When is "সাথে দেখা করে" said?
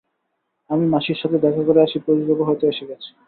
1.21-1.79